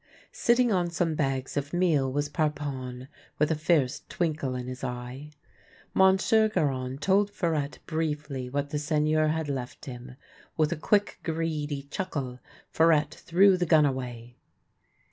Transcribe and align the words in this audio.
Sitting 0.33 0.71
on 0.71 0.89
some 0.89 1.13
bags 1.13 1.55
of 1.55 1.73
meal 1.73 2.11
was 2.11 2.27
Parpon, 2.27 3.07
with 3.37 3.51
a 3.51 3.55
fierce 3.55 4.01
twinkle 4.09 4.55
in 4.55 4.65
his 4.65 4.83
eye. 4.83 5.29
Monsieur 5.93 6.49
Garon 6.49 6.97
told 6.97 7.29
Farette 7.31 7.77
briefly 7.85 8.49
what 8.49 8.71
the 8.71 8.79
^Seigneur 8.79 9.29
had 9.29 9.47
left 9.47 9.85
him. 9.85 10.15
With 10.57 10.71
a 10.71 10.75
quick, 10.75 11.19
greedy 11.21 11.83
chuckle 11.83 12.39
Farette 12.73 13.13
threw 13.13 13.57
the 13.57 13.67
gun 13.67 13.85
away. 13.85 14.37